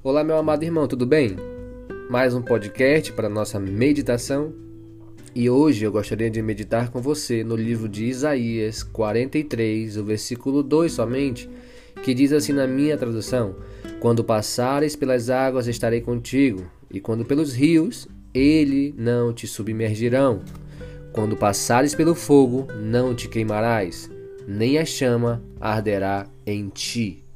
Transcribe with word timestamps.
Olá, 0.00 0.22
meu 0.22 0.36
amado 0.36 0.62
irmão, 0.62 0.86
tudo 0.86 1.04
bem? 1.04 1.34
Mais 2.08 2.32
um 2.32 2.40
podcast 2.40 3.12
para 3.12 3.28
nossa 3.28 3.58
meditação. 3.58 4.54
E 5.34 5.50
hoje 5.50 5.84
eu 5.84 5.90
gostaria 5.90 6.30
de 6.30 6.40
meditar 6.40 6.92
com 6.92 7.00
você 7.00 7.42
no 7.42 7.56
livro 7.56 7.88
de 7.88 8.04
Isaías 8.04 8.84
43, 8.84 9.96
o 9.96 10.04
versículo 10.04 10.62
2 10.62 10.92
somente, 10.92 11.50
que 12.04 12.14
diz 12.14 12.32
assim 12.32 12.52
na 12.52 12.64
minha 12.64 12.96
tradução: 12.96 13.56
Quando 13.98 14.22
passares 14.22 14.94
pelas 14.94 15.30
águas, 15.30 15.66
estarei 15.66 16.00
contigo, 16.00 16.70
e 16.88 17.00
quando 17.00 17.24
pelos 17.24 17.52
rios, 17.52 18.06
ele 18.32 18.94
não 18.96 19.32
te 19.32 19.48
submergirão. 19.48 20.42
Quando 21.12 21.36
passares 21.36 21.92
pelo 21.92 22.14
fogo, 22.14 22.68
não 22.80 23.16
te 23.16 23.28
queimarás, 23.28 24.08
nem 24.46 24.78
a 24.78 24.84
chama 24.84 25.42
arderá 25.60 26.28
em 26.46 26.68
ti. 26.68 27.27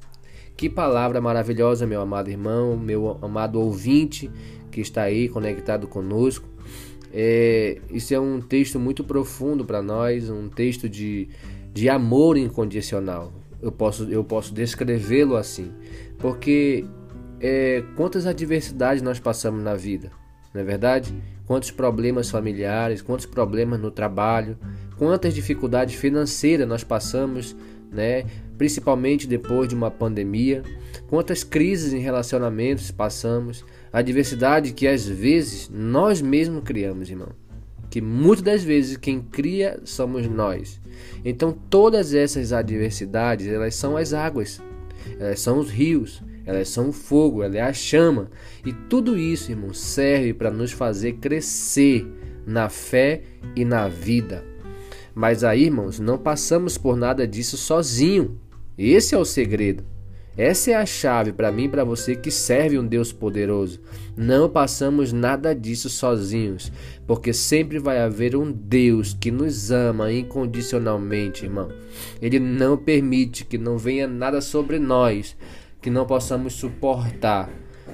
Que 0.62 0.68
palavra 0.68 1.20
maravilhosa, 1.20 1.88
meu 1.88 2.00
amado 2.00 2.30
irmão, 2.30 2.76
meu 2.76 3.18
amado 3.20 3.58
ouvinte 3.58 4.30
que 4.70 4.80
está 4.80 5.02
aí 5.02 5.28
conectado 5.28 5.88
conosco. 5.88 6.48
É, 7.12 7.80
isso 7.90 8.14
é 8.14 8.20
um 8.20 8.40
texto 8.40 8.78
muito 8.78 9.02
profundo 9.02 9.64
para 9.64 9.82
nós, 9.82 10.30
um 10.30 10.48
texto 10.48 10.88
de, 10.88 11.28
de 11.74 11.88
amor 11.88 12.36
incondicional. 12.36 13.32
Eu 13.60 13.72
posso, 13.72 14.04
eu 14.04 14.22
posso 14.22 14.54
descrevê-lo 14.54 15.34
assim, 15.34 15.72
porque 16.20 16.84
é, 17.40 17.82
quantas 17.96 18.24
adversidades 18.24 19.02
nós 19.02 19.18
passamos 19.18 19.64
na 19.64 19.74
vida, 19.74 20.12
não 20.54 20.60
é 20.60 20.64
verdade? 20.64 21.12
Quantos 21.44 21.72
problemas 21.72 22.30
familiares, 22.30 23.02
quantos 23.02 23.26
problemas 23.26 23.80
no 23.80 23.90
trabalho, 23.90 24.56
quantas 24.96 25.34
dificuldades 25.34 25.96
financeiras 25.96 26.68
nós 26.68 26.84
passamos 26.84 27.56
né? 27.92 28.24
Principalmente 28.56 29.26
depois 29.26 29.68
de 29.68 29.74
uma 29.74 29.90
pandemia, 29.90 30.62
quantas 31.08 31.44
crises 31.44 31.92
em 31.92 31.98
relacionamentos 31.98 32.90
passamos, 32.90 33.64
a 33.92 34.00
diversidade 34.00 34.72
que 34.72 34.88
às 34.88 35.06
vezes 35.06 35.68
nós 35.72 36.22
mesmos 36.22 36.64
criamos, 36.64 37.10
irmão. 37.10 37.30
Que 37.90 38.00
muitas 38.00 38.42
das 38.42 38.64
vezes 38.64 38.96
quem 38.96 39.20
cria 39.20 39.78
somos 39.84 40.26
nós. 40.26 40.80
Então 41.24 41.52
todas 41.52 42.14
essas 42.14 42.52
adversidades, 42.52 43.46
elas 43.46 43.74
são 43.74 43.96
as 43.96 44.14
águas, 44.14 44.62
elas 45.20 45.40
são 45.40 45.58
os 45.58 45.70
rios, 45.70 46.22
elas 46.46 46.68
são 46.68 46.88
o 46.88 46.92
fogo, 46.92 47.42
ela 47.42 47.56
é 47.56 47.60
a 47.60 47.72
chama. 47.72 48.30
E 48.64 48.72
tudo 48.72 49.18
isso, 49.18 49.50
irmão, 49.50 49.74
serve 49.74 50.32
para 50.32 50.50
nos 50.50 50.72
fazer 50.72 51.14
crescer 51.14 52.06
na 52.46 52.68
fé 52.68 53.22
e 53.54 53.64
na 53.64 53.88
vida. 53.88 54.51
Mas 55.14 55.44
aí, 55.44 55.64
irmãos, 55.64 56.00
não 56.00 56.18
passamos 56.18 56.78
por 56.78 56.96
nada 56.96 57.26
disso 57.26 57.56
sozinho. 57.56 58.40
Esse 58.76 59.14
é 59.14 59.18
o 59.18 59.24
segredo. 59.24 59.84
Essa 60.34 60.70
é 60.70 60.74
a 60.74 60.86
chave 60.86 61.30
para 61.30 61.52
mim 61.52 61.64
e 61.64 61.68
para 61.68 61.84
você 61.84 62.16
que 62.16 62.30
serve 62.30 62.78
um 62.78 62.86
Deus 62.86 63.12
poderoso. 63.12 63.80
Não 64.16 64.48
passamos 64.48 65.12
nada 65.12 65.54
disso 65.54 65.90
sozinhos, 65.90 66.72
porque 67.06 67.34
sempre 67.34 67.78
vai 67.78 68.00
haver 68.00 68.34
um 68.34 68.50
Deus 68.50 69.12
que 69.12 69.30
nos 69.30 69.70
ama 69.70 70.10
incondicionalmente, 70.10 71.44
irmão. 71.44 71.68
Ele 72.20 72.38
não 72.38 72.78
permite 72.78 73.44
que 73.44 73.58
não 73.58 73.76
venha 73.76 74.08
nada 74.08 74.40
sobre 74.40 74.78
nós 74.78 75.36
que 75.82 75.90
não 75.90 76.06
possamos 76.06 76.54
suportar. 76.54 77.50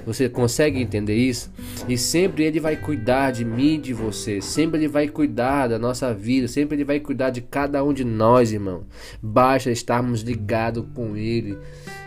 Você 0.09 0.27
consegue 0.27 0.81
entender 0.81 1.17
isso? 1.17 1.53
E 1.87 1.99
sempre 1.99 2.43
Ele 2.45 2.59
vai 2.59 2.79
cuidar 2.79 3.31
de 3.31 3.45
mim, 3.45 3.79
de 3.79 3.93
você. 3.93 4.41
Sempre 4.41 4.81
Ele 4.81 4.89
vai 4.89 5.07
cuidar 5.07 5.67
da 5.67 5.79
nossa 5.79 6.15
vida. 6.15 6.49
Sempre 6.49 6.77
Ele 6.77 6.85
vai 6.85 6.99
cuidar 6.99 7.29
de 7.29 7.43
cada 7.43 7.85
um 7.85 7.93
de 7.93 8.05
nós, 8.05 8.51
irmão. 8.51 8.87
Basta 9.21 9.71
estarmos 9.71 10.23
ligados 10.23 10.83
com 10.95 11.15
Ele 11.15 11.59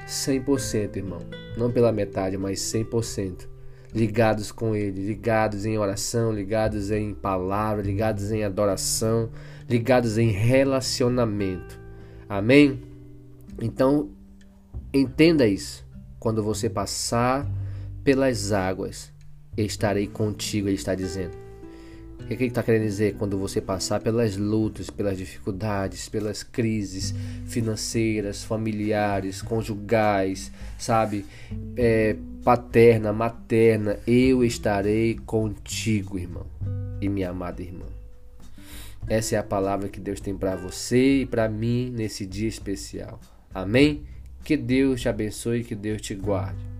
100%, 0.07 0.95
irmão. 0.95 1.19
Não 1.55 1.71
pela 1.71 1.91
metade, 1.91 2.39
mas 2.39 2.59
100%. 2.61 3.47
Ligados 3.93 4.51
com 4.51 4.75
Ele, 4.75 5.05
ligados 5.05 5.63
em 5.63 5.77
oração, 5.77 6.33
ligados 6.33 6.89
em 6.89 7.13
palavra, 7.13 7.83
ligados 7.83 8.31
em 8.31 8.43
adoração, 8.43 9.29
ligados 9.69 10.17
em 10.17 10.31
relacionamento. 10.31 11.79
Amém? 12.27 12.81
Então, 13.61 14.09
entenda 14.91 15.45
isso. 15.45 15.85
Quando 16.19 16.41
você 16.41 16.67
passar 16.67 17.47
pelas 18.03 18.51
águas 18.51 19.11
estarei 19.57 20.07
contigo, 20.07 20.67
ele 20.67 20.75
está 20.75 20.95
dizendo. 20.95 21.35
O 22.21 22.27
que 22.27 22.33
ele 22.33 22.47
está 22.47 22.63
querendo 22.63 22.83
dizer? 22.83 23.15
Quando 23.15 23.37
você 23.37 23.59
passar 23.59 23.99
pelas 23.99 24.37
lutas, 24.37 24.89
pelas 24.89 25.17
dificuldades, 25.17 26.07
pelas 26.07 26.43
crises 26.43 27.13
financeiras, 27.45 28.43
familiares, 28.43 29.41
conjugais, 29.41 30.51
sabe? 30.77 31.25
É, 31.75 32.15
paterna, 32.43 33.11
materna, 33.11 33.99
eu 34.07 34.45
estarei 34.45 35.15
contigo, 35.25 36.17
irmão 36.17 36.45
e 37.01 37.09
minha 37.09 37.31
amada 37.31 37.61
irmã. 37.61 37.85
Essa 39.07 39.35
é 39.35 39.37
a 39.39 39.43
palavra 39.43 39.89
que 39.89 39.99
Deus 39.99 40.21
tem 40.21 40.37
para 40.37 40.55
você 40.55 41.21
e 41.21 41.25
para 41.25 41.49
mim 41.49 41.91
nesse 41.93 42.25
dia 42.25 42.47
especial. 42.47 43.19
Amém? 43.53 44.03
Que 44.43 44.55
Deus 44.55 45.01
te 45.01 45.09
abençoe 45.09 45.59
e 45.59 45.63
que 45.63 45.75
Deus 45.75 46.01
te 46.01 46.15
guarde. 46.15 46.70